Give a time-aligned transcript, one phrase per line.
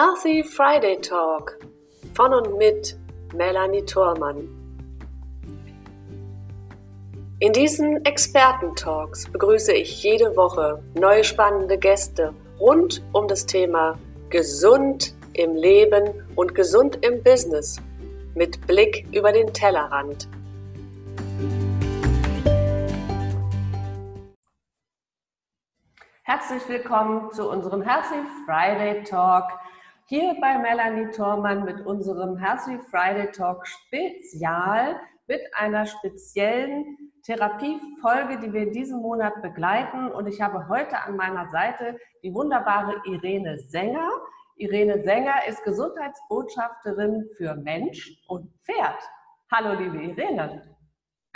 [0.00, 1.58] Healthy Friday Talk
[2.14, 2.96] von und mit
[3.34, 4.48] Melanie Thormann.
[7.40, 13.98] In diesen Experten-Talks begrüße ich jede Woche neue spannende Gäste rund um das Thema
[14.30, 17.82] Gesund im Leben und gesund im Business
[18.36, 20.28] mit Blick über den Tellerrand.
[26.22, 29.44] Herzlich willkommen zu unserem Healthy Friday Talk
[30.08, 38.50] hier bei Melanie Thormann mit unserem Healthy Friday Talk Spezial mit einer speziellen Therapiefolge, die
[38.50, 40.10] wir in diesem Monat begleiten.
[40.10, 44.08] Und ich habe heute an meiner Seite die wunderbare Irene Sänger.
[44.56, 48.98] Irene Sänger ist Gesundheitsbotschafterin für Mensch und Pferd.
[49.52, 50.74] Hallo, liebe Irene.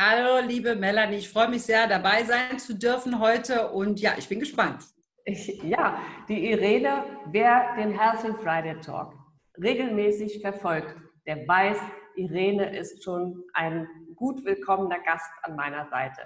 [0.00, 4.30] Hallo, liebe Melanie, ich freue mich sehr, dabei sein zu dürfen heute und ja, ich
[4.30, 4.82] bin gespannt.
[5.24, 9.14] Ja, die Irene, wer den Healthy Friday Talk
[9.62, 11.78] regelmäßig verfolgt, der weiß,
[12.16, 16.22] Irene ist schon ein gut willkommener Gast an meiner Seite.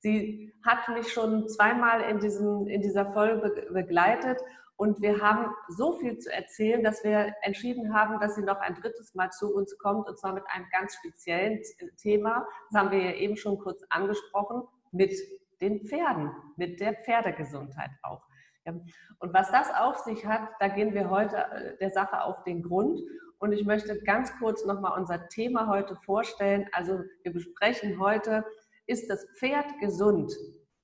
[0.00, 4.40] Sie hat mich schon zweimal in, diesem, in dieser Folge begleitet
[4.74, 8.74] und wir haben so viel zu erzählen, dass wir entschieden haben, dass sie noch ein
[8.74, 11.60] drittes Mal zu uns kommt und zwar mit einem ganz speziellen
[11.96, 12.44] Thema.
[12.70, 15.12] Das haben wir ja eben schon kurz angesprochen, mit
[15.60, 18.20] den Pferden, mit der Pferdegesundheit auch.
[18.64, 22.62] Und was das auf sich hat, da gehen wir heute äh, der Sache auf den
[22.62, 23.00] Grund.
[23.38, 26.68] Und ich möchte ganz kurz nochmal unser Thema heute vorstellen.
[26.72, 28.44] Also wir besprechen heute,
[28.86, 30.32] ist das Pferd gesund?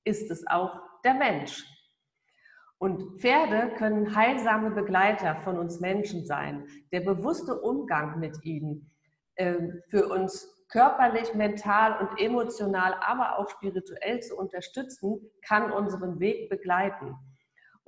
[0.05, 1.65] Ist es auch der Mensch?
[2.79, 6.67] Und Pferde können heilsame Begleiter von uns Menschen sein.
[6.93, 8.91] Der bewusste Umgang mit ihnen
[9.35, 9.57] äh,
[9.89, 17.17] für uns körperlich, mental und emotional, aber auch spirituell zu unterstützen, kann unseren Weg begleiten.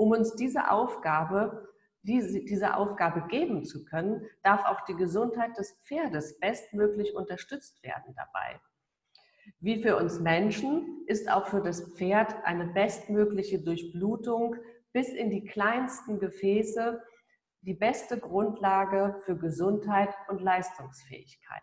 [0.01, 1.69] Um uns diese Aufgabe,
[2.05, 8.15] diese, diese Aufgabe geben zu können, darf auch die Gesundheit des Pferdes bestmöglich unterstützt werden
[8.17, 8.59] dabei.
[9.59, 14.57] Wie für uns Menschen ist auch für das Pferd eine bestmögliche Durchblutung
[14.95, 17.03] bis in die kleinsten Gefäße
[17.61, 21.61] die beste Grundlage für Gesundheit und Leistungsfähigkeit.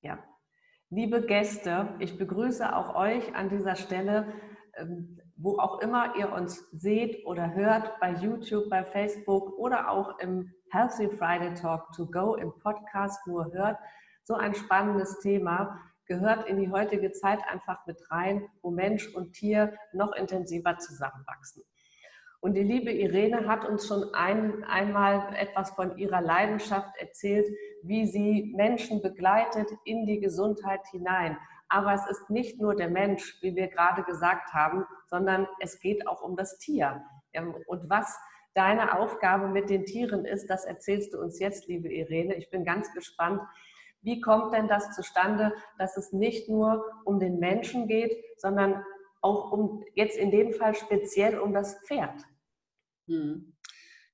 [0.00, 0.22] Ja,
[0.90, 4.32] liebe Gäste, ich begrüße auch euch an dieser Stelle,
[4.76, 10.18] ähm, wo auch immer ihr uns seht oder hört, bei YouTube, bei Facebook oder auch
[10.18, 13.78] im Healthy Friday Talk to Go im Podcast nur hört.
[14.24, 19.32] So ein spannendes Thema gehört in die heutige Zeit einfach mit rein, wo Mensch und
[19.32, 21.62] Tier noch intensiver zusammenwachsen.
[22.40, 27.48] Und die liebe Irene hat uns schon ein, einmal etwas von ihrer Leidenschaft erzählt,
[27.82, 31.36] wie sie Menschen begleitet in die Gesundheit hinein.
[31.68, 36.06] Aber es ist nicht nur der Mensch, wie wir gerade gesagt haben, sondern es geht
[36.06, 37.02] auch um das Tier.
[37.66, 38.16] Und was
[38.54, 42.34] deine Aufgabe mit den Tieren ist, das erzählst du uns jetzt, liebe Irene.
[42.34, 43.42] Ich bin ganz gespannt,
[44.00, 48.84] wie kommt denn das zustande, dass es nicht nur um den Menschen geht, sondern
[49.20, 52.24] auch um jetzt in dem Fall speziell um das Pferd?
[53.06, 53.54] Hm.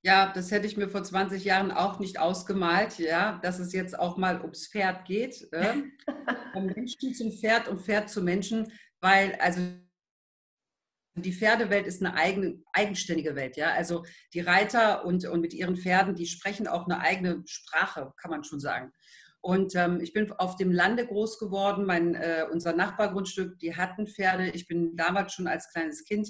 [0.04, 3.98] Ja, das hätte ich mir vor 20 Jahren auch nicht ausgemalt, ja, dass es jetzt
[3.98, 5.48] auch mal ums Pferd geht.
[5.50, 5.76] Äh?
[6.53, 8.70] Vom Menschen zum Pferd und Pferd zum Menschen,
[9.00, 9.62] weil also
[11.16, 13.72] die Pferdewelt ist eine eigene, eigenständige Welt, ja.
[13.72, 14.04] Also
[14.34, 18.44] die Reiter und, und mit ihren Pferden, die sprechen auch eine eigene Sprache, kann man
[18.44, 18.92] schon sagen.
[19.41, 21.86] Und ähm, ich bin auf dem Lande groß geworden.
[21.86, 24.50] Mein, äh, unser Nachbargrundstück, die hatten Pferde.
[24.50, 26.28] Ich bin damals schon als kleines Kind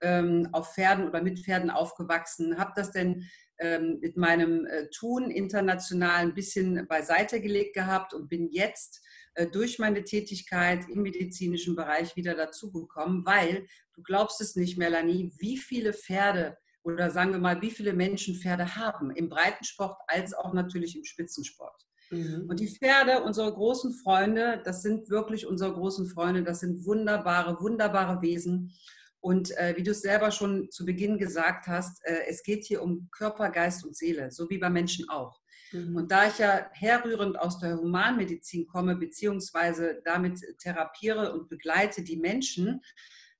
[0.00, 2.58] ähm, auf Pferden oder mit Pferden aufgewachsen.
[2.58, 3.28] Habe das denn
[3.58, 9.02] ähm, mit meinem äh, Tun international ein bisschen beiseite gelegt gehabt und bin jetzt
[9.34, 15.32] äh, durch meine Tätigkeit im medizinischen Bereich wieder dazugekommen, weil du glaubst es nicht, Melanie,
[15.38, 20.34] wie viele Pferde oder sagen wir mal, wie viele Menschen Pferde haben im Breitensport als
[20.34, 21.86] auch natürlich im Spitzensport.
[22.10, 22.46] Mhm.
[22.48, 27.60] Und die Pferde, unsere großen Freunde, das sind wirklich unsere großen Freunde, das sind wunderbare,
[27.60, 28.72] wunderbare Wesen.
[29.20, 32.82] Und äh, wie du es selber schon zu Beginn gesagt hast, äh, es geht hier
[32.82, 35.40] um Körper, Geist und Seele, so wie bei Menschen auch.
[35.72, 35.96] Mhm.
[35.96, 42.16] Und da ich ja herrührend aus der Humanmedizin komme, beziehungsweise damit therapiere und begleite die
[42.16, 42.80] Menschen,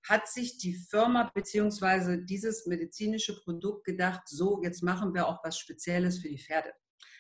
[0.09, 5.59] hat sich die Firma beziehungsweise dieses medizinische Produkt gedacht, so, jetzt machen wir auch was
[5.59, 6.73] Spezielles für die Pferde.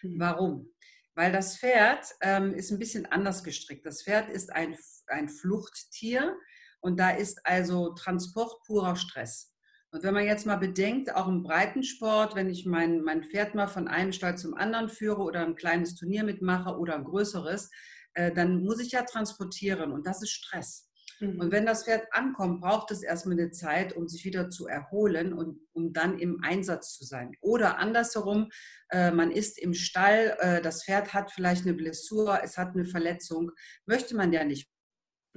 [0.02, 0.18] Mhm.
[0.18, 0.74] Warum?
[1.14, 3.84] Weil das Pferd ähm, ist ein bisschen anders gestrickt.
[3.84, 4.76] Das Pferd ist ein,
[5.08, 6.36] ein Fluchttier
[6.80, 9.52] und da ist also Transport purer Stress.
[9.90, 13.68] Und wenn man jetzt mal bedenkt, auch im Breitensport, wenn ich mein, mein Pferd mal
[13.68, 17.70] von einem Stall zum anderen führe oder ein kleines Turnier mitmache oder ein größeres,
[18.14, 20.88] äh, dann muss ich ja transportieren und das ist Stress.
[21.20, 21.40] Mhm.
[21.40, 25.32] Und wenn das Pferd ankommt, braucht es erstmal eine Zeit, um sich wieder zu erholen
[25.32, 27.32] und um dann im Einsatz zu sein.
[27.40, 28.50] Oder andersherum,
[28.90, 32.84] äh, man ist im Stall, äh, das Pferd hat vielleicht eine Blessur, es hat eine
[32.84, 33.52] Verletzung,
[33.86, 34.68] möchte man ja nicht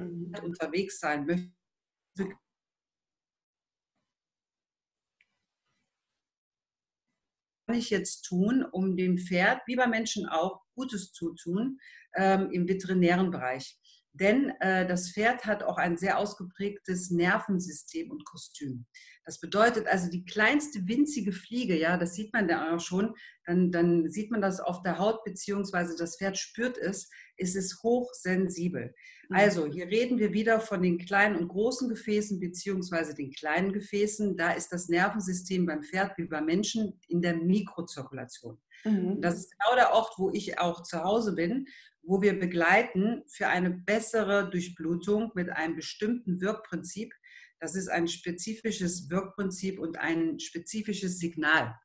[0.01, 0.33] mhm.
[0.44, 1.51] unterwegs sein, möchte
[7.71, 11.80] kann ich jetzt tun, um dem Pferd, wie bei Menschen auch, Gutes zu tun
[12.15, 13.80] ähm, im veterinären Bereich?
[14.13, 18.85] Denn äh, das Pferd hat auch ein sehr ausgeprägtes Nervensystem und Kostüm.
[19.23, 23.13] Das bedeutet also die kleinste winzige Fliege, ja, das sieht man da auch schon,
[23.45, 27.81] dann, dann sieht man das auf der Haut, beziehungsweise das Pferd spürt es, ist es
[27.83, 28.93] hochsensibel.
[29.29, 29.35] Mhm.
[29.35, 34.35] Also hier reden wir wieder von den kleinen und großen Gefäßen, beziehungsweise den kleinen Gefäßen.
[34.35, 38.59] Da ist das Nervensystem beim Pferd wie beim Menschen in der Mikrozirkulation.
[38.83, 39.22] Mhm.
[39.22, 41.68] Das ist genau der Ort, wo ich auch zu Hause bin
[42.04, 47.13] wo wir begleiten für eine bessere Durchblutung mit einem bestimmten Wirkprinzip.
[47.60, 51.75] Das ist ein spezifisches Wirkprinzip und ein spezifisches Signal.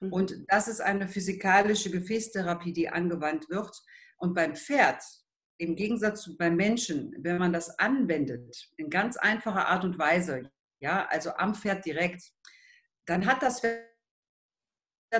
[0.00, 0.12] Mhm.
[0.12, 3.74] Und das ist eine physikalische Gefäßtherapie, die angewandt wird.
[4.16, 5.02] Und beim Pferd,
[5.58, 10.50] im Gegensatz zu beim Menschen, wenn man das anwendet, in ganz einfacher Art und Weise,
[10.80, 12.22] ja, also am Pferd direkt,
[13.06, 13.95] dann hat das Pferd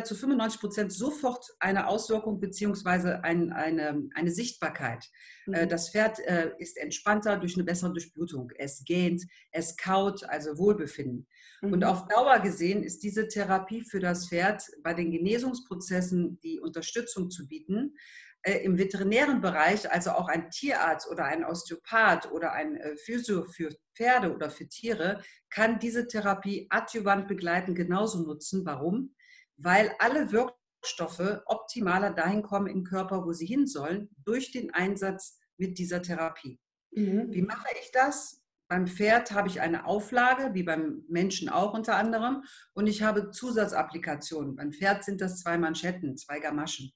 [0.04, 5.04] zu 95 Prozent sofort eine Auswirkung beziehungsweise ein, eine, eine Sichtbarkeit.
[5.46, 5.68] Äh, mhm.
[5.68, 8.50] Das Pferd äh, ist entspannter durch eine bessere Durchblutung.
[8.56, 9.22] Es gähnt,
[9.52, 11.26] es kaut, also Wohlbefinden.
[11.62, 11.72] Mhm.
[11.72, 17.30] Und auf Dauer gesehen ist diese Therapie für das Pferd bei den Genesungsprozessen die Unterstützung
[17.30, 17.94] zu bieten.
[18.42, 23.70] Äh, Im veterinären Bereich, also auch ein Tierarzt oder ein Osteopath oder ein Physio für
[23.94, 28.66] Pferde oder für Tiere, kann diese Therapie adjuvant begleiten genauso nutzen.
[28.66, 29.14] Warum?
[29.56, 35.38] Weil alle Wirkstoffe optimaler dahin kommen im Körper, wo sie hin sollen, durch den Einsatz
[35.56, 36.60] mit dieser Therapie.
[36.92, 37.32] Mhm.
[37.32, 38.42] Wie mache ich das?
[38.68, 42.42] Beim Pferd habe ich eine Auflage, wie beim Menschen auch unter anderem,
[42.72, 44.56] und ich habe Zusatzapplikationen.
[44.56, 46.92] Beim Pferd sind das zwei Manschetten, zwei Gamaschen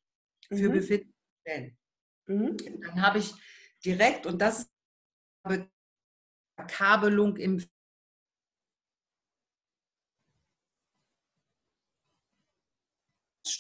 [0.49, 0.73] für mhm.
[0.73, 1.79] befindliche Stellen.
[2.27, 2.57] Mhm.
[2.81, 3.35] Dann habe ich
[3.85, 4.71] direkt, und das ist
[6.69, 7.65] Kabelung im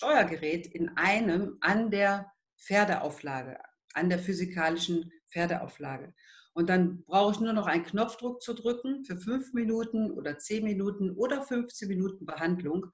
[0.01, 3.59] Steuergerät in einem an der Pferdeauflage,
[3.93, 6.15] an der physikalischen Pferdeauflage.
[6.55, 10.65] Und dann brauche ich nur noch einen Knopfdruck zu drücken für fünf Minuten oder zehn
[10.65, 12.87] Minuten oder 15 Minuten Behandlung,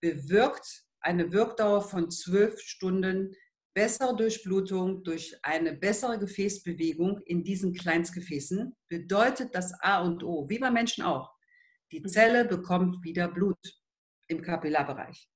[0.00, 3.34] bewirkt eine Wirkdauer von zwölf Stunden
[3.74, 10.58] bessere Durchblutung durch eine bessere Gefäßbewegung in diesen Kleinstgefäßen, bedeutet das A und O, wie
[10.58, 11.30] bei Menschen auch.
[11.92, 12.08] Die mhm.
[12.08, 13.58] Zelle bekommt wieder Blut
[14.28, 15.28] im Kapillarbereich.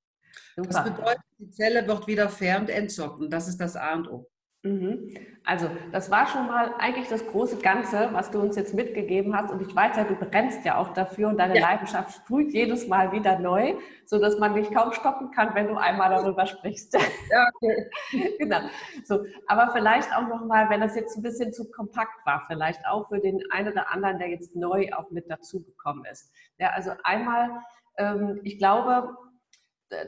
[0.55, 0.69] Super.
[0.69, 4.09] Das bedeutet, die Zelle wird wieder fair und entsorgt und das ist das A und
[4.09, 4.29] O.
[4.65, 5.13] Mhm.
[5.43, 9.51] Also, das war schon mal eigentlich das große Ganze, was du uns jetzt mitgegeben hast.
[9.51, 11.67] Und ich weiß ja, du brennst ja auch dafür und deine ja.
[11.67, 13.75] Leidenschaft sprüht jedes Mal wieder neu,
[14.05, 16.93] sodass man dich kaum stoppen kann, wenn du einmal darüber sprichst.
[16.93, 17.89] Ja, okay.
[18.39, 18.61] genau.
[19.03, 23.09] So, aber vielleicht auch nochmal, wenn das jetzt ein bisschen zu kompakt war, vielleicht auch
[23.09, 26.31] für den einen oder anderen, der jetzt neu auch mit dazugekommen ist.
[26.57, 27.49] Ja, also einmal,
[27.97, 29.09] ähm, ich glaube,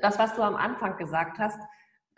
[0.02, 1.60] das, was du am Anfang gesagt hast,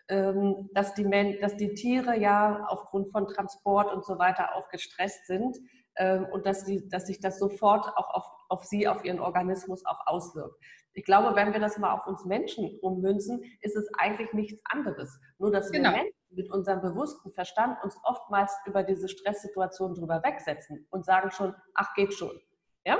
[0.09, 5.27] ähm, dass die, dass die Tiere ja aufgrund von Transport und so weiter auch gestresst
[5.27, 5.57] sind
[5.97, 9.85] ähm, und dass, die, dass sich das sofort auch auf, auf sie, auf ihren Organismus
[9.85, 10.55] auch auswirkt.
[10.93, 15.19] Ich glaube, wenn wir das mal auf uns Menschen ummünzen, ist es eigentlich nichts anderes.
[15.37, 15.91] Nur, dass genau.
[15.91, 21.31] wir Menschen mit unserem bewussten Verstand uns oftmals über diese Stresssituation drüber wegsetzen und sagen
[21.31, 22.39] schon, ach, geht schon.
[22.85, 22.97] Ja?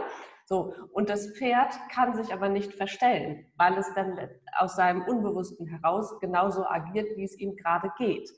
[0.50, 4.18] So, und das Pferd kann sich aber nicht verstellen, weil es dann
[4.58, 8.32] aus seinem Unbewussten heraus genauso agiert, wie es ihm gerade geht.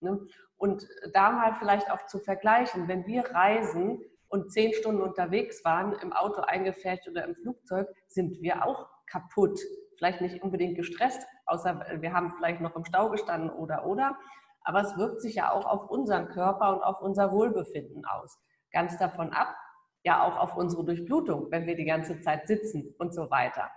[0.00, 0.26] Ne?
[0.56, 5.92] Und da mal vielleicht auch zu vergleichen, wenn wir reisen und zehn Stunden unterwegs waren,
[6.00, 9.60] im Auto eingefärbt oder im Flugzeug, sind wir auch kaputt.
[9.98, 14.16] Vielleicht nicht unbedingt gestresst, außer wir haben vielleicht noch im Stau gestanden oder oder.
[14.62, 18.38] Aber es wirkt sich ja auch auf unseren Körper und auf unser Wohlbefinden aus.
[18.72, 19.54] Ganz davon ab,
[20.02, 23.70] ja auch auf unsere Durchblutung, wenn wir die ganze Zeit sitzen und so weiter.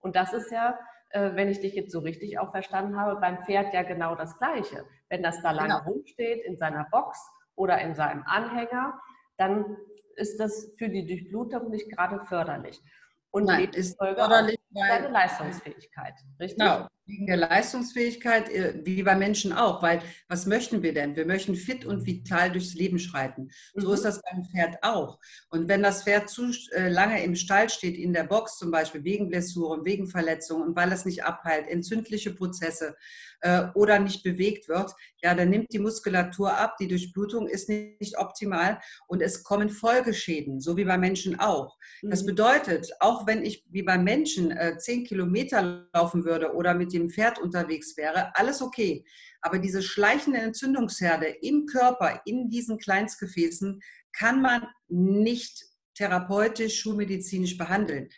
[0.00, 0.78] Und das ist ja,
[1.10, 4.36] äh, wenn ich dich jetzt so richtig auch verstanden habe, beim Pferd ja genau das
[4.38, 4.84] Gleiche.
[5.08, 5.84] Wenn das da lange genau.
[5.84, 7.18] rumsteht in seiner Box
[7.54, 9.00] oder in seinem Anhänger,
[9.36, 9.76] dann
[10.16, 12.80] ist das für die Durchblutung nicht gerade förderlich.
[13.30, 16.58] Und Nein, ist förderlich seine Leistungsfähigkeit, richtig?
[16.58, 21.16] Genau, wegen der Leistungsfähigkeit, äh, wie bei Menschen auch, weil was möchten wir denn?
[21.16, 23.48] Wir möchten fit und vital durchs Leben schreiten.
[23.74, 23.94] So mhm.
[23.94, 25.18] ist das beim Pferd auch.
[25.48, 29.04] Und wenn das Pferd zu äh, lange im Stall steht, in der Box zum Beispiel,
[29.04, 32.94] wegen Blessuren, wegen Verletzungen und weil es nicht abheilt, entzündliche Prozesse
[33.40, 34.92] äh, oder nicht bewegt wird,
[35.22, 40.60] ja, dann nimmt die Muskulatur ab, die Durchblutung ist nicht optimal und es kommen Folgeschäden,
[40.60, 41.76] so wie bei Menschen auch.
[42.02, 42.26] Das mhm.
[42.26, 47.10] bedeutet, auch wenn ich wie beim Menschen äh, zehn Kilometer laufen würde oder mit dem
[47.10, 49.04] Pferd unterwegs wäre, alles okay.
[49.40, 53.80] Aber diese schleichende Entzündungsherde im Körper, in diesen Kleinstgefäßen,
[54.12, 55.64] kann man nicht
[55.94, 58.08] therapeutisch, schulmedizinisch behandeln.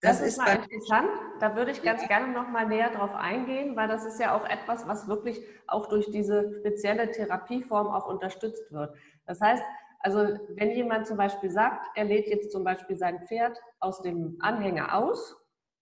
[0.00, 1.08] Das, das ist, ist interessant.
[1.40, 2.08] Da würde ich ganz ja.
[2.08, 5.86] gerne noch mal näher drauf eingehen, weil das ist ja auch etwas, was wirklich auch
[5.88, 8.94] durch diese spezielle Therapieform auch unterstützt wird.
[9.24, 9.62] Das heißt,
[10.00, 14.36] also wenn jemand zum Beispiel sagt, er lädt jetzt zum Beispiel sein Pferd aus dem
[14.40, 15.36] Anhänger aus,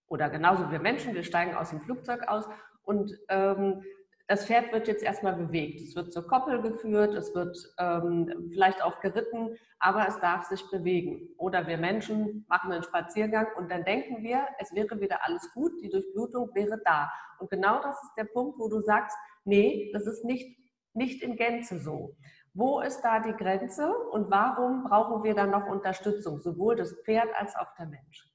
[0.07, 2.47] oder genauso wie Menschen, wir steigen aus dem Flugzeug aus
[2.83, 3.83] und ähm,
[4.27, 5.81] das Pferd wird jetzt erstmal bewegt.
[5.81, 10.67] Es wird zur Koppel geführt, es wird ähm, vielleicht auch geritten, aber es darf sich
[10.71, 11.29] bewegen.
[11.37, 15.73] Oder wir Menschen machen einen Spaziergang und dann denken wir, es wäre wieder alles gut,
[15.81, 17.11] die Durchblutung wäre da.
[17.39, 20.57] Und genau das ist der Punkt, wo du sagst, nee, das ist nicht,
[20.93, 22.15] nicht in Gänze so.
[22.55, 27.27] Wo ist da die Grenze und warum brauchen wir dann noch Unterstützung, sowohl das Pferd
[27.37, 28.31] als auch der Mensch?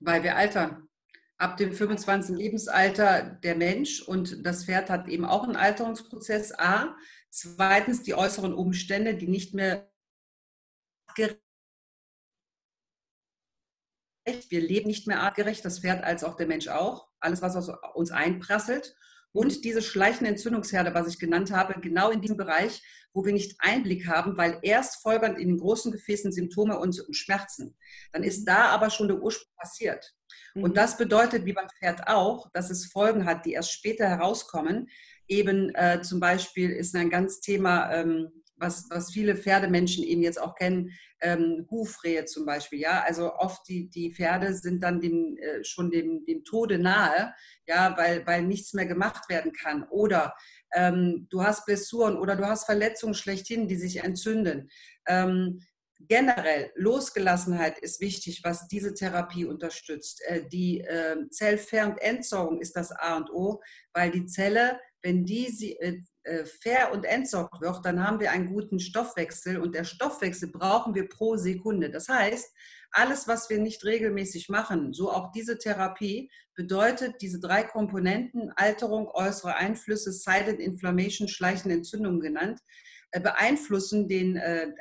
[0.00, 0.88] Weil wir altern
[1.40, 2.36] ab dem 25.
[2.36, 6.52] Lebensalter der Mensch und das Pferd hat eben auch einen Alterungsprozess.
[6.58, 6.94] A.
[7.30, 9.90] Zweitens die äußeren Umstände, die nicht mehr.
[14.26, 17.08] Wir leben nicht mehr artgerecht, das Pferd als auch der Mensch auch.
[17.20, 18.94] Alles, was aus uns einprasselt.
[19.32, 22.82] Und diese schleichende Entzündungsherde, was ich genannt habe, genau in diesem Bereich,
[23.12, 27.76] wo wir nicht Einblick haben, weil erst folgend in den großen Gefäßen Symptome und Schmerzen.
[28.12, 30.14] Dann ist da aber schon der Ursprung passiert.
[30.54, 30.74] Und mhm.
[30.74, 34.88] das bedeutet, wie beim Pferd auch, dass es Folgen hat, die erst später herauskommen.
[35.28, 40.40] Eben äh, zum Beispiel ist ein ganz Thema, ähm, was, was viele Pferdemenschen eben jetzt
[40.40, 40.90] auch kennen,
[41.20, 42.80] ähm, Hufrehe zum Beispiel.
[42.80, 47.34] Ja, also oft die, die Pferde sind dann dem, äh, schon dem, dem Tode nahe,
[47.66, 49.84] ja, weil, weil nichts mehr gemacht werden kann.
[49.90, 50.34] Oder
[50.72, 54.70] ähm, du hast Blessuren oder du hast Verletzungen schlechthin, die sich entzünden.
[55.06, 55.60] Ähm,
[56.08, 60.22] generell Losgelassenheit ist wichtig, was diese Therapie unterstützt.
[60.26, 61.96] Äh, die äh, Zellfer-
[62.60, 63.60] ist das A und O,
[63.92, 68.80] weil die Zelle, wenn die äh, ver- und entsorgt wird, dann haben wir einen guten
[68.80, 71.90] Stoffwechsel und der Stoffwechsel brauchen wir pro Sekunde.
[71.90, 72.54] Das heißt,
[72.92, 79.08] alles, was wir nicht regelmäßig machen, so auch diese Therapie, bedeutet diese drei Komponenten, Alterung,
[79.08, 82.60] äußere Einflüsse, Silent Inflammation, schleichende Entzündung genannt,
[83.12, 84.38] beeinflussen den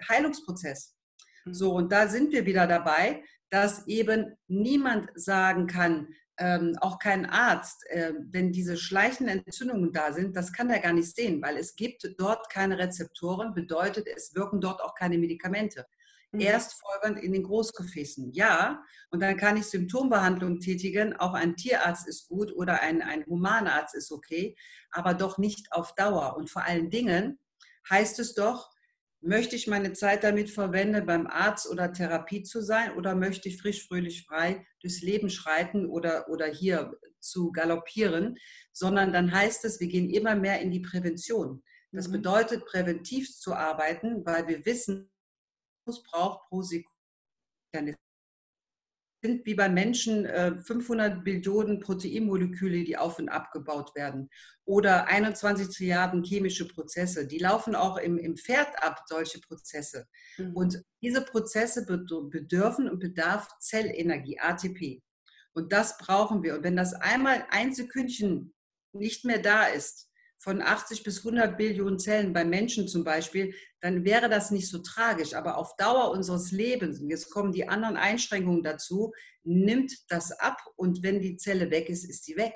[0.09, 0.99] Heilungsprozess.
[1.46, 7.25] So, und da sind wir wieder dabei, dass eben niemand sagen kann, ähm, auch kein
[7.25, 11.58] Arzt, äh, wenn diese schleichenden Entzündungen da sind, das kann er gar nicht sehen, weil
[11.58, 15.86] es gibt dort keine Rezeptoren, bedeutet, es wirken dort auch keine Medikamente.
[16.31, 16.39] Mhm.
[16.41, 21.13] Erst folgend in den Großgefäßen, ja, und dann kann ich Symptombehandlung tätigen.
[21.15, 24.55] Auch ein Tierarzt ist gut oder ein, ein Humanarzt ist okay,
[24.91, 26.38] aber doch nicht auf Dauer.
[26.38, 27.39] Und vor allen Dingen
[27.89, 28.69] heißt es doch,
[29.21, 33.61] Möchte ich meine Zeit damit verwenden, beim Arzt oder Therapie zu sein oder möchte ich
[33.61, 38.38] frisch, fröhlich, frei durchs Leben schreiten oder, oder hier zu galoppieren,
[38.71, 41.61] sondern dann heißt es, wir gehen immer mehr in die Prävention.
[41.91, 42.13] Das mhm.
[42.13, 45.11] bedeutet, präventiv zu arbeiten, weil wir wissen,
[45.85, 47.95] es braucht pro Sekunde
[49.21, 54.29] sind wie bei Menschen 500 äh, Billionen Proteinmoleküle, die auf und abgebaut werden.
[54.65, 57.27] Oder 21 Trilliarden chemische Prozesse.
[57.27, 60.07] Die laufen auch im, im Pferd ab, solche Prozesse.
[60.38, 60.53] Mhm.
[60.55, 65.01] Und diese Prozesse bedürfen und bedarf Zellenergie, ATP.
[65.53, 66.55] Und das brauchen wir.
[66.55, 68.53] Und wenn das einmal ein Sekündchen
[68.93, 70.08] nicht mehr da ist,
[70.39, 74.79] von 80 bis 100 Billionen Zellen bei Menschen zum Beispiel, dann wäre das nicht so
[74.79, 75.34] tragisch.
[75.34, 80.58] Aber auf Dauer unseres Lebens, und jetzt kommen die anderen Einschränkungen dazu, nimmt das ab
[80.77, 82.53] und wenn die Zelle weg ist, ist sie weg.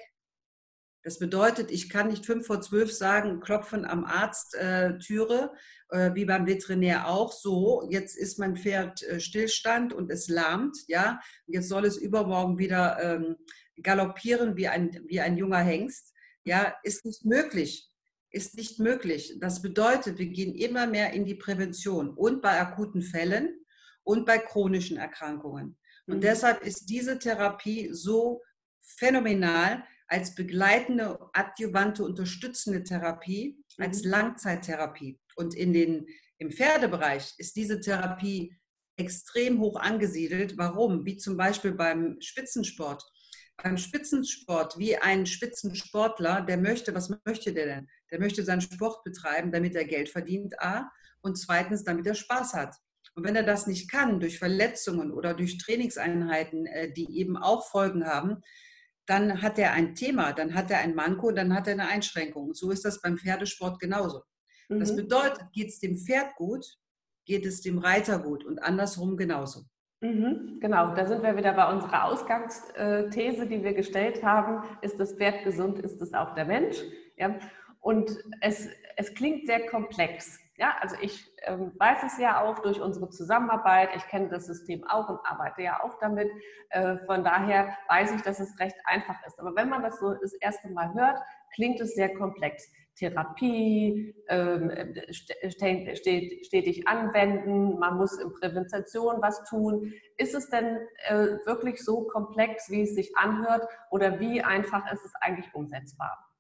[1.06, 5.52] Das bedeutet, ich kann nicht fünf vor zwölf sagen, klopfen am Arzttüre,
[5.92, 7.86] äh, äh, wie beim Veterinär auch so.
[7.90, 11.20] Jetzt ist mein Pferd äh, Stillstand und es lahmt, ja.
[11.46, 13.36] Jetzt soll es übermorgen wieder ähm,
[13.82, 16.13] galoppieren wie ein, wie ein junger Hengst
[16.44, 17.90] ja, ist nicht möglich.
[18.30, 19.36] Ist nicht möglich.
[19.40, 23.64] Das bedeutet, wir gehen immer mehr in die Prävention und bei akuten Fällen
[24.04, 25.78] und bei chronischen Erkrankungen.
[26.08, 26.22] Und mhm.
[26.22, 28.42] deshalb ist diese Therapie so
[28.82, 34.12] phänomenal als begleitende, adjuvante, unterstützende Therapie, als mhm.
[34.12, 35.20] Langzeittherapie.
[35.36, 36.06] Und in den,
[36.38, 38.56] im Pferdebereich ist diese Therapie
[38.98, 40.58] extrem hoch angesiedelt.
[40.58, 41.06] Warum?
[41.06, 43.04] Wie zum Beispiel beim Spitzensport.
[43.58, 47.90] Beim Spitzensport wie ein Spitzensportler, der möchte, was möchte der denn?
[48.12, 50.90] Der möchte seinen Sport betreiben, damit er Geld verdient, A,
[51.22, 52.76] und zweitens, damit er Spaß hat.
[53.16, 57.68] Und wenn er das nicht kann, durch Verletzungen oder durch Trainingseinheiten, äh, die eben auch
[57.70, 58.42] Folgen haben,
[59.06, 62.54] dann hat er ein Thema, dann hat er ein Manko, dann hat er eine Einschränkung.
[62.54, 64.24] so ist das beim Pferdesport genauso.
[64.70, 64.80] Mhm.
[64.80, 66.66] Das bedeutet, geht es dem Pferd gut,
[67.26, 69.66] geht es dem Reiter gut und andersrum genauso.
[70.04, 74.68] Mhm, genau, da sind wir wieder bei unserer Ausgangsthese, die wir gestellt haben.
[74.82, 76.78] Ist das Pferd gesund, ist es auch der Mensch?
[77.16, 77.36] Ja?
[77.80, 78.68] Und es,
[78.98, 80.42] es klingt sehr komplex.
[80.58, 83.92] Ja, also ich ähm, weiß es ja auch durch unsere Zusammenarbeit.
[83.96, 86.30] Ich kenne das System auch und arbeite ja auch damit.
[86.70, 89.40] Äh, von daher weiß ich, dass es recht einfach ist.
[89.40, 91.18] Aber wenn man das so das erste Mal hört,
[91.54, 92.70] klingt es sehr komplex.
[92.96, 94.72] Therapie, ähm,
[95.12, 99.94] stetig anwenden, man muss in Prävention was tun.
[100.18, 105.06] Ist es denn äh, wirklich so komplex, wie es sich anhört oder wie einfach ist
[105.06, 106.33] es eigentlich umsetzbar?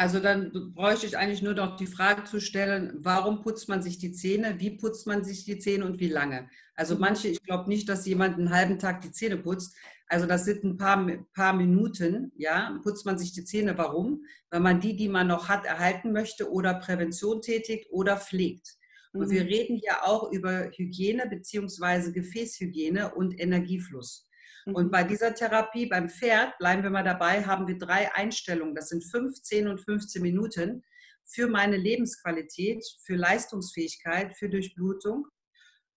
[0.00, 3.98] Also dann bräuchte ich eigentlich nur noch die Frage zu stellen, warum putzt man sich
[3.98, 6.48] die Zähne, wie putzt man sich die Zähne und wie lange?
[6.74, 7.02] Also mhm.
[7.02, 9.76] manche, ich glaube nicht, dass jemand einen halben Tag die Zähne putzt.
[10.06, 13.76] Also das sind ein paar, paar Minuten, ja, putzt man sich die Zähne.
[13.76, 14.24] Warum?
[14.48, 18.78] Weil man die, die man noch hat, erhalten möchte oder Prävention tätigt oder pflegt.
[19.12, 19.30] Und mhm.
[19.32, 24.29] wir reden hier auch über Hygiene beziehungsweise Gefäßhygiene und Energiefluss.
[24.66, 24.90] Und mhm.
[24.90, 28.74] bei dieser Therapie beim Pferd, bleiben wir mal dabei, haben wir drei Einstellungen.
[28.74, 30.82] Das sind 15 und 15 Minuten
[31.24, 35.26] für meine Lebensqualität, für Leistungsfähigkeit, für Durchblutung.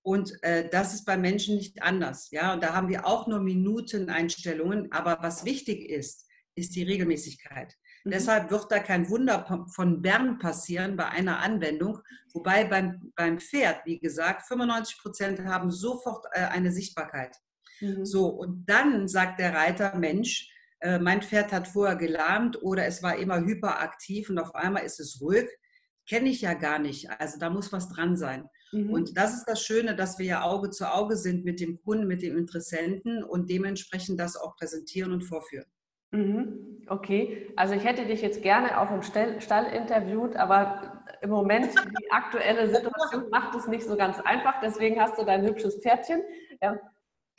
[0.03, 2.29] Und äh, das ist bei Menschen nicht anders.
[2.31, 4.91] Ja, und da haben wir auch nur Minuteneinstellungen.
[4.91, 7.73] Aber was wichtig ist, ist die Regelmäßigkeit.
[8.03, 8.11] Mhm.
[8.11, 11.99] Deshalb wird da kein Wunder von Bern passieren bei einer Anwendung.
[12.33, 17.37] Wobei beim, beim Pferd, wie gesagt, 95 Prozent haben sofort äh, eine Sichtbarkeit.
[17.81, 18.05] Mhm.
[18.05, 20.49] So, und dann sagt der Reiter, Mensch,
[20.83, 24.99] äh, mein Pferd hat vorher gelahmt oder es war immer hyperaktiv und auf einmal ist
[24.99, 25.47] es ruhig.
[26.07, 27.09] Kenne ich ja gar nicht.
[27.09, 28.49] Also da muss was dran sein.
[28.73, 28.89] Mhm.
[28.89, 32.05] Und das ist das Schöne, dass wir ja Auge zu Auge sind mit dem Kunden,
[32.05, 35.65] mit dem Interessenten und dementsprechend das auch präsentieren und vorführen.
[36.11, 36.83] Mhm.
[36.87, 41.69] Okay, also ich hätte dich jetzt gerne auch im Stall, Stall interviewt, aber im Moment
[41.73, 44.59] die aktuelle Situation macht es nicht so ganz einfach.
[44.61, 46.21] Deswegen hast du dein hübsches Pferdchen.
[46.61, 46.77] Ja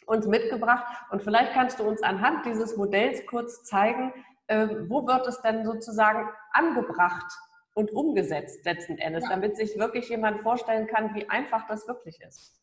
[0.06, 0.84] uns mitgebracht.
[1.11, 4.12] Und vielleicht kannst du uns anhand dieses Modells kurz zeigen,
[4.46, 7.33] äh, wo wird es denn sozusagen angebracht
[7.74, 9.31] und umgesetzt letzten Endes, ja.
[9.31, 12.61] damit sich wirklich jemand vorstellen kann, wie einfach das wirklich ist.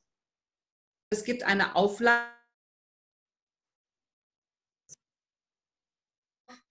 [1.10, 2.41] Es gibt eine Auflage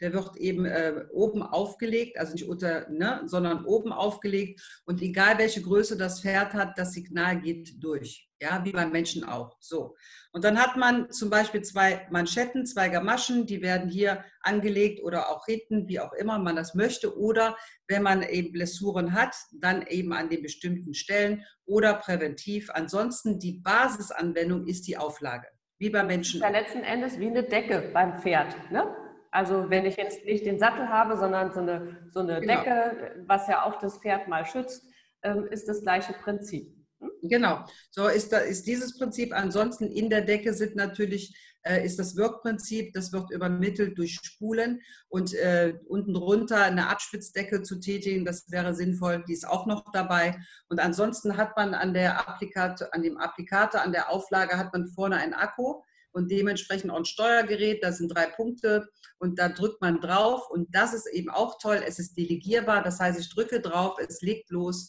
[0.00, 4.60] der wird eben äh, oben aufgelegt, also nicht unter, ne, sondern oben aufgelegt.
[4.86, 8.28] Und egal welche Größe das Pferd hat, das Signal geht durch.
[8.42, 9.58] Ja, wie beim Menschen auch.
[9.60, 9.94] So.
[10.32, 15.30] Und dann hat man zum Beispiel zwei Manschetten, zwei Gamaschen, die werden hier angelegt oder
[15.30, 17.18] auch hinten, wie auch immer man das möchte.
[17.18, 17.54] Oder
[17.86, 22.70] wenn man eben Blessuren hat, dann eben an den bestimmten Stellen oder präventiv.
[22.72, 26.40] Ansonsten die Basisanwendung ist die Auflage, wie beim Menschen.
[26.40, 28.56] Ja, letzten Endes wie eine Decke beim Pferd.
[28.70, 28.86] Ne?
[29.30, 32.54] Also wenn ich jetzt nicht den Sattel habe, sondern so eine, so eine genau.
[32.54, 34.84] Decke, was ja auch das Pferd mal schützt,
[35.22, 36.74] ähm, ist das gleiche Prinzip.
[37.00, 37.10] Hm?
[37.22, 39.32] Genau, so ist, da, ist dieses Prinzip.
[39.32, 44.80] Ansonsten in der Decke sind natürlich, äh, ist das Wirkprinzip, das wird übermittelt durch Spulen
[45.08, 49.84] und äh, unten drunter eine Abschwitzdecke zu tätigen, das wäre sinnvoll, die ist auch noch
[49.92, 50.40] dabei.
[50.68, 54.88] Und ansonsten hat man an der Applikat, an dem Applikator, an der Auflage hat man
[54.88, 57.82] vorne einen Akku und dementsprechend auch ein Steuergerät.
[57.82, 61.82] Da sind drei Punkte und da drückt man drauf und das ist eben auch toll.
[61.86, 64.88] Es ist delegierbar, das heißt, ich drücke drauf, es legt los.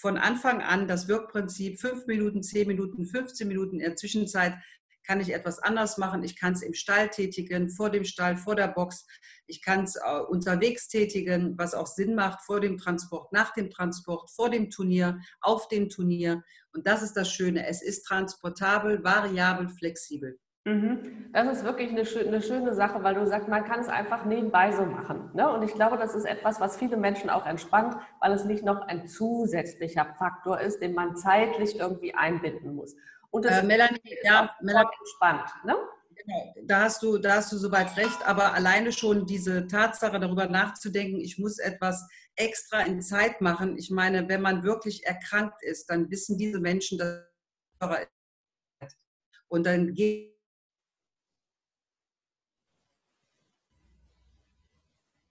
[0.00, 4.54] Von Anfang an das Wirkprinzip, fünf Minuten, zehn Minuten, 15 Minuten in der Zwischenzeit
[5.08, 6.22] kann ich etwas anders machen.
[6.22, 9.06] Ich kann es im Stall tätigen, vor dem Stall, vor der Box.
[9.46, 13.70] Ich kann es äh, unterwegs tätigen, was auch Sinn macht, vor dem Transport, nach dem
[13.70, 16.42] Transport, vor dem Turnier, auf dem Turnier.
[16.74, 17.66] Und das ist das Schöne.
[17.66, 20.38] Es ist transportabel, variabel, flexibel.
[20.68, 21.30] Mhm.
[21.32, 24.70] Das ist wirklich eine, eine, schöne Sache, weil du sagst, man kann es einfach nebenbei
[24.70, 25.30] so machen.
[25.34, 25.48] Ne?
[25.50, 28.82] Und ich glaube, das ist etwas, was viele Menschen auch entspannt, weil es nicht noch
[28.82, 32.94] ein zusätzlicher Faktor ist, den man zeitlich irgendwie einbinden muss.
[33.30, 35.50] Und das äh, Melanie, ja, Melanie, entspannt.
[35.64, 35.74] Ne?
[36.16, 40.48] Genau, da hast, du, da hast du soweit recht, aber alleine schon diese Tatsache, darüber
[40.48, 43.78] nachzudenken, ich muss etwas extra in Zeit machen.
[43.78, 47.22] Ich meine, wenn man wirklich erkrankt ist, dann wissen diese Menschen, dass
[49.48, 50.37] und dann geht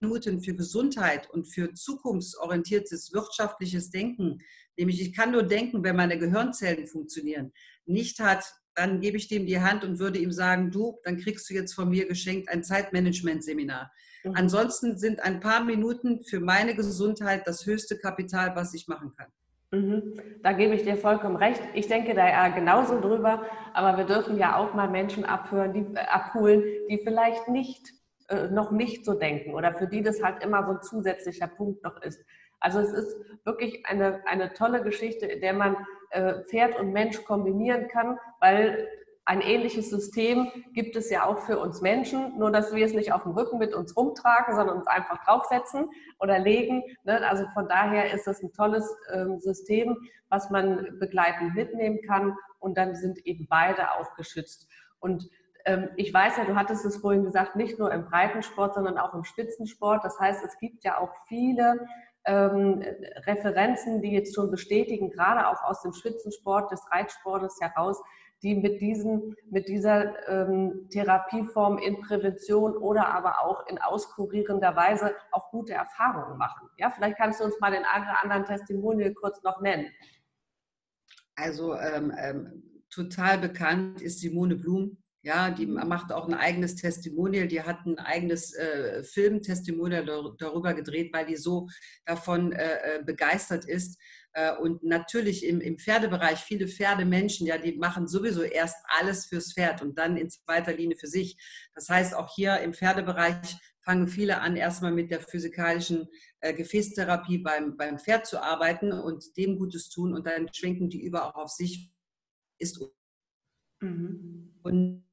[0.00, 4.40] Minuten für Gesundheit und für zukunftsorientiertes wirtschaftliches Denken
[4.78, 7.52] nämlich ich kann nur denken, wenn meine Gehirnzellen funktionieren,
[7.84, 11.50] nicht hat, dann gebe ich dem die Hand und würde ihm sagen, du, dann kriegst
[11.50, 13.90] du jetzt von mir geschenkt ein Zeitmanagement-Seminar.
[14.22, 14.34] Mhm.
[14.36, 19.26] Ansonsten sind ein paar Minuten für meine Gesundheit das höchste Kapital, was ich machen kann.
[19.72, 20.20] Mhm.
[20.42, 21.60] Da gebe ich dir vollkommen recht.
[21.74, 25.94] Ich denke da ja genauso drüber, aber wir dürfen ja auch mal Menschen abhören, die,
[25.94, 27.92] äh, abholen, die vielleicht nicht,
[28.28, 31.82] äh, noch nicht so denken oder für die das halt immer so ein zusätzlicher Punkt
[31.82, 32.24] noch ist.
[32.60, 35.76] Also es ist wirklich eine, eine tolle Geschichte, in der man
[36.10, 38.88] äh, Pferd und Mensch kombinieren kann, weil
[39.24, 43.12] ein ähnliches System gibt es ja auch für uns Menschen, nur dass wir es nicht
[43.12, 46.82] auf dem Rücken mit uns rumtragen, sondern uns einfach draufsetzen oder legen.
[47.04, 47.20] Ne?
[47.28, 49.98] Also von daher ist es ein tolles ähm, System,
[50.30, 54.66] was man begleitend mitnehmen kann und dann sind eben beide auch geschützt.
[54.98, 55.28] Und
[55.96, 59.24] ich weiß ja, du hattest es vorhin gesagt, nicht nur im Breitensport, sondern auch im
[59.24, 60.04] Spitzensport.
[60.04, 61.86] Das heißt, es gibt ja auch viele
[62.24, 62.82] ähm,
[63.26, 68.00] Referenzen, die jetzt schon bestätigen, gerade auch aus dem Spitzensport, des Reitsportes heraus,
[68.42, 75.14] die mit, diesen, mit dieser ähm, Therapieform in Prävention oder aber auch in auskurierender Weise
[75.32, 76.68] auch gute Erfahrungen machen.
[76.76, 79.86] Ja, vielleicht kannst du uns mal den anderen Testimonial kurz noch nennen.
[81.34, 84.98] Also ähm, ähm, total bekannt ist Simone Blum.
[85.22, 87.48] Ja, die macht auch ein eigenes Testimonial.
[87.48, 90.04] Die hat ein eigenes äh, Film-Testimonial
[90.38, 91.68] darüber gedreht, weil die so
[92.04, 93.98] davon äh, äh begeistert ist.
[94.32, 99.52] Äh, und natürlich im, im Pferdebereich viele Pferdemenschen, ja, die machen sowieso erst alles fürs
[99.52, 101.36] Pferd und dann in zweiter Linie für sich.
[101.74, 106.08] Das heißt, auch hier im Pferdebereich fangen viele an, erstmal mit der physikalischen
[106.40, 111.02] äh, Gefäßtherapie beim, beim Pferd zu arbeiten und dem Gutes tun und dann schwenken die
[111.02, 111.90] über auch auf sich.
[112.58, 112.80] Ist
[113.80, 114.54] mhm.
[114.62, 115.07] und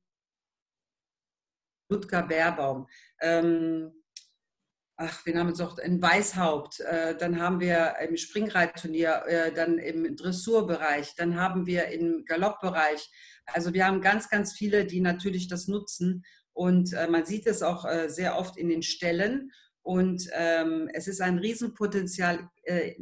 [1.89, 2.87] Ludger Bärbaum.
[3.21, 3.91] Ähm,
[4.97, 9.77] ach, wir haben jetzt auch in Weißhaupt, äh, dann haben wir im Springreitturnier, äh, dann
[9.77, 13.09] im Dressurbereich, dann haben wir im Galoppbereich.
[13.45, 16.23] Also wir haben ganz, ganz viele, die natürlich das nutzen.
[16.53, 19.51] Und äh, man sieht es auch äh, sehr oft in den Stellen
[19.85, 22.95] und ähm, es ist ein Riesenpotenzial äh,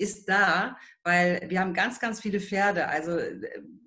[0.00, 2.88] ist da, weil wir haben ganz, ganz viele Pferde.
[2.88, 3.18] Also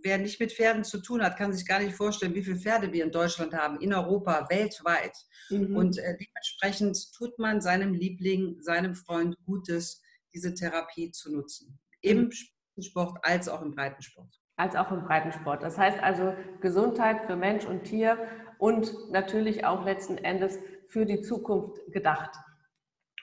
[0.03, 2.93] wer nicht mit Pferden zu tun hat, kann sich gar nicht vorstellen, wie viele Pferde
[2.93, 5.17] wir in Deutschland haben, in Europa, weltweit.
[5.49, 5.75] Mhm.
[5.75, 10.01] Und äh, dementsprechend tut man seinem Liebling, seinem Freund Gutes,
[10.33, 11.79] diese Therapie zu nutzen.
[12.01, 12.29] Im
[12.75, 12.81] mhm.
[12.81, 14.39] Sport als auch im Breitensport.
[14.55, 15.63] Als auch im Breitensport.
[15.63, 18.19] Das heißt also Gesundheit für Mensch und Tier
[18.59, 22.35] und natürlich auch letzten Endes für die Zukunft gedacht.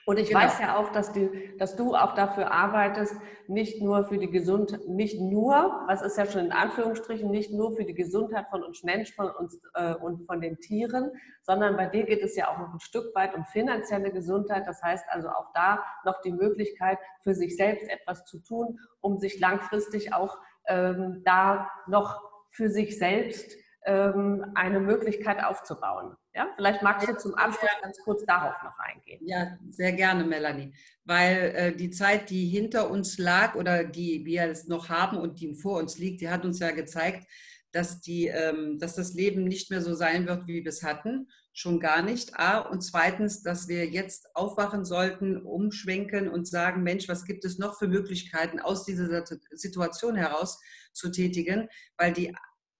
[0.05, 0.41] Und ich genau.
[0.41, 3.15] weiß ja auch, dass du, dass du auch dafür arbeitest,
[3.47, 7.75] nicht nur für die Gesundheit, nicht nur, was ist ja schon in Anführungsstrichen, nicht nur
[7.75, 11.11] für die Gesundheit von uns Menschen von uns, äh, und von den Tieren,
[11.43, 14.67] sondern bei dir geht es ja auch noch ein Stück weit um finanzielle Gesundheit.
[14.67, 19.19] Das heißt also auch da noch die Möglichkeit, für sich selbst etwas zu tun, um
[19.19, 20.37] sich langfristig auch
[20.67, 26.15] ähm, da noch für sich selbst ähm, eine Möglichkeit aufzubauen.
[26.33, 29.19] Ja, vielleicht magst du zum Abschluss ganz kurz darauf noch eingehen.
[29.25, 30.73] Ja, sehr gerne, Melanie.
[31.03, 35.41] Weil äh, die Zeit, die hinter uns lag oder die wir es noch haben und
[35.41, 37.27] die vor uns liegt, die hat uns ja gezeigt,
[37.73, 41.29] dass, die, ähm, dass das Leben nicht mehr so sein wird, wie wir es hatten.
[41.53, 42.37] Schon gar nicht.
[42.39, 42.59] A.
[42.59, 47.77] Und zweitens, dass wir jetzt aufwachen sollten, umschwenken und sagen, Mensch, was gibt es noch
[47.77, 50.61] für Möglichkeiten aus dieser Situation heraus
[50.93, 51.67] zu tätigen?
[51.97, 52.33] Weil die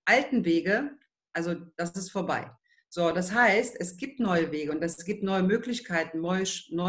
[0.06, 0.92] alten Wege,
[1.34, 2.50] also das ist vorbei.
[2.94, 6.44] So, das heißt, es gibt neue Wege und es gibt neue Möglichkeiten, neue,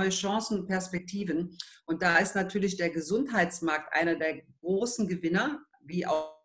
[0.08, 1.56] Chancen und Perspektiven.
[1.86, 6.36] Und da ist natürlich der Gesundheitsmarkt einer der großen Gewinner, wie auch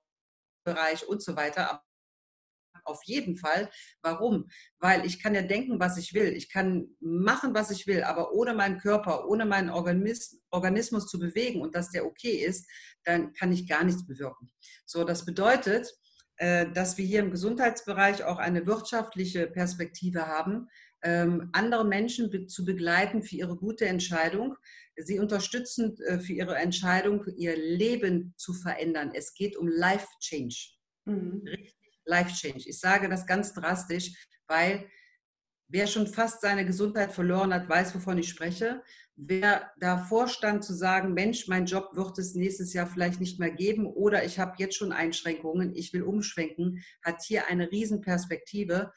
[0.64, 1.84] Bereich und so weiter.
[2.84, 3.72] Auf jeden Fall.
[4.04, 4.48] Warum?
[4.78, 6.38] Weil ich kann ja denken, was ich will.
[6.38, 11.18] Ich kann machen, was ich will, aber ohne meinen Körper, ohne meinen Organismus, Organismus zu
[11.18, 12.70] bewegen und dass der okay ist,
[13.06, 14.52] dann kann ich gar nichts bewirken.
[14.86, 15.92] So, das bedeutet,
[16.40, 20.70] dass wir hier im Gesundheitsbereich auch eine wirtschaftliche Perspektive haben,
[21.04, 24.56] ähm, andere Menschen zu begleiten für ihre gute Entscheidung,
[24.98, 29.12] sie unterstützen äh, für ihre Entscheidung, ihr Leben zu verändern.
[29.14, 30.72] Es geht um Life Change.
[31.06, 31.44] Mhm.
[32.06, 32.68] Life Change.
[32.68, 34.14] Ich sage das ganz drastisch,
[34.48, 34.88] weil
[35.68, 38.82] wer schon fast seine Gesundheit verloren hat, weiß, wovon ich spreche
[39.18, 43.52] wer davor stand zu sagen, Mensch, mein Job wird es nächstes Jahr vielleicht nicht mehr
[43.52, 48.94] geben oder ich habe jetzt schon Einschränkungen, ich will umschwenken, hat hier eine Riesenperspektive.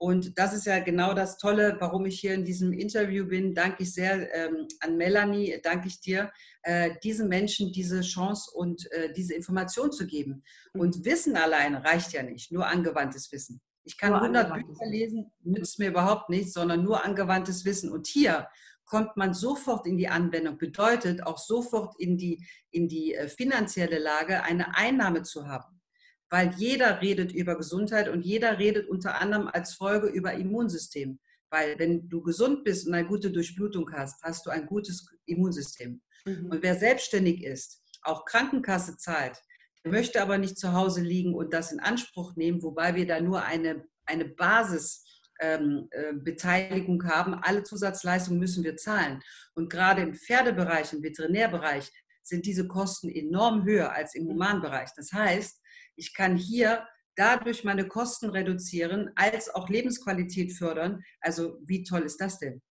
[0.00, 3.52] Und das ist ja genau das Tolle, warum ich hier in diesem Interview bin.
[3.52, 6.30] Danke ich sehr ähm, an Melanie, danke ich dir,
[6.62, 10.44] äh, diesen Menschen diese Chance und äh, diese Information zu geben.
[10.72, 13.60] Und Wissen alleine reicht ja nicht, nur angewandtes Wissen.
[13.88, 17.90] Ich kann nur 100 Bücher lesen, nützt mir überhaupt nichts, sondern nur angewandtes Wissen.
[17.90, 18.46] Und hier
[18.84, 23.98] kommt man sofort in die Anwendung, bedeutet auch sofort in die, in die äh, finanzielle
[23.98, 25.80] Lage, eine Einnahme zu haben.
[26.28, 31.18] Weil jeder redet über Gesundheit und jeder redet unter anderem als Folge über Immunsystem.
[31.48, 36.02] Weil wenn du gesund bist und eine gute Durchblutung hast, hast du ein gutes Immunsystem.
[36.26, 36.50] Mhm.
[36.50, 39.42] Und wer selbstständig ist, auch Krankenkasse zahlt,
[39.90, 43.44] möchte aber nicht zu Hause liegen und das in Anspruch nehmen, wobei wir da nur
[43.44, 47.34] eine, eine Basisbeteiligung ähm, äh, haben.
[47.34, 49.20] Alle Zusatzleistungen müssen wir zahlen.
[49.54, 51.90] Und gerade im Pferdebereich, im Veterinärbereich
[52.22, 54.90] sind diese Kosten enorm höher als im Humanbereich.
[54.96, 55.60] Das heißt,
[55.96, 61.02] ich kann hier dadurch meine Kosten reduzieren, als auch Lebensqualität fördern.
[61.20, 62.62] Also wie toll ist das denn?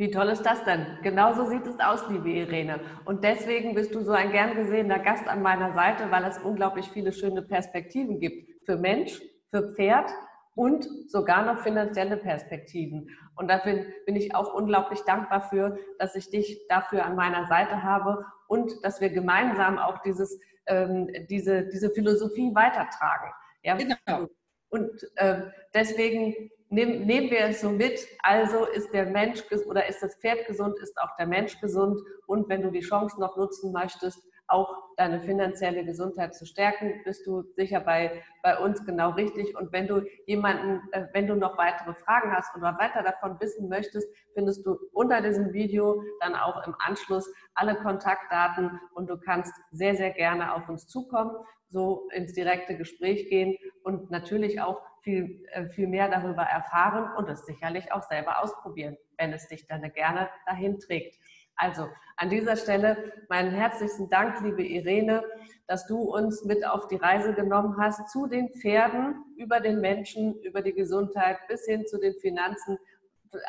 [0.00, 0.86] Wie toll ist das denn?
[1.02, 2.80] Genauso sieht es aus, liebe Irene.
[3.04, 6.88] Und deswegen bist du so ein gern gesehener Gast an meiner Seite, weil es unglaublich
[6.88, 10.10] viele schöne Perspektiven gibt für Mensch, für Pferd
[10.54, 13.10] und sogar noch finanzielle Perspektiven.
[13.36, 17.82] Und dafür bin ich auch unglaublich dankbar für, dass ich dich dafür an meiner Seite
[17.82, 23.32] habe und dass wir gemeinsam auch dieses, ähm, diese, diese Philosophie weitertragen.
[23.62, 23.76] Ja?
[23.76, 24.28] Genau.
[24.70, 25.42] Und äh,
[25.74, 28.06] deswegen nehmen, nehmen wir es so mit.
[28.22, 32.00] Also ist der Mensch oder ist das Pferd gesund, ist auch der Mensch gesund.
[32.26, 37.26] Und wenn du die Chance noch nutzen möchtest, auch deine finanzielle Gesundheit zu stärken, bist
[37.26, 39.56] du sicher bei, bei uns genau richtig.
[39.56, 43.68] Und wenn du jemanden, äh, wenn du noch weitere Fragen hast oder weiter davon wissen
[43.68, 49.54] möchtest, findest du unter diesem Video dann auch im Anschluss alle Kontaktdaten und du kannst
[49.70, 51.36] sehr, sehr gerne auf uns zukommen,
[51.68, 57.28] so ins direkte Gespräch gehen und natürlich auch viel, äh, viel mehr darüber erfahren und
[57.28, 61.18] es sicherlich auch selber ausprobieren, wenn es dich dann gerne dahin trägt.
[61.56, 65.22] Also an dieser Stelle meinen herzlichsten Dank, liebe Irene,
[65.66, 70.40] dass du uns mit auf die Reise genommen hast zu den Pferden, über den Menschen,
[70.40, 72.78] über die Gesundheit bis hin zu den Finanzen.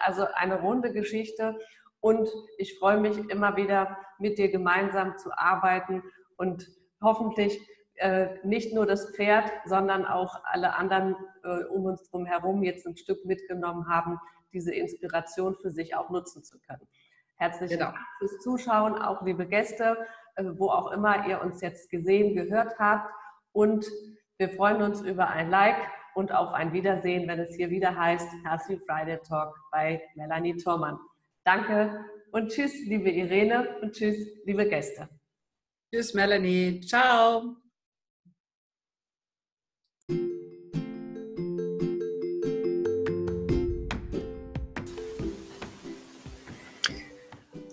[0.03, 1.57] Also eine runde Geschichte.
[2.01, 6.03] Und ich freue mich immer wieder, mit dir gemeinsam zu arbeiten
[6.35, 6.67] und
[7.01, 7.59] hoffentlich
[8.01, 12.87] äh, nicht nur das Pferd, sondern auch alle anderen äh, um uns herum herum jetzt
[12.87, 14.19] ein Stück mitgenommen haben,
[14.53, 16.87] diese Inspiration für sich auch nutzen zu können.
[17.35, 17.91] Herzlichen genau.
[17.91, 19.97] Dank fürs Zuschauen, auch liebe Gäste,
[20.35, 23.07] äh, wo auch immer ihr uns jetzt gesehen, gehört habt.
[23.51, 23.85] Und
[24.37, 25.77] wir freuen uns über ein Like
[26.15, 30.99] und auf ein Wiedersehen, wenn es hier wieder heißt Healthy Friday Talk bei Melanie Thormann.
[31.43, 35.07] Danke und tschüss, liebe Irene und tschüss, liebe Gäste.
[35.93, 36.81] Tschüss, Melanie.
[36.81, 37.60] Ciao.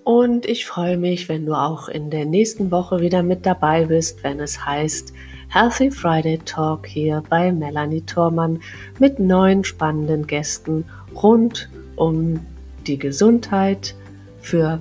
[0.09, 4.25] Und ich freue mich, wenn du auch in der nächsten Woche wieder mit dabei bist,
[4.25, 5.13] wenn es heißt
[5.51, 8.61] Healthy Friday Talk hier bei Melanie Thormann
[8.99, 12.41] mit neuen spannenden Gästen rund um
[12.87, 13.95] die Gesundheit
[14.41, 14.81] für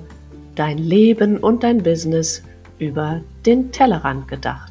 [0.55, 2.41] dein Leben und dein Business
[2.79, 4.66] über den Tellerrand gedacht.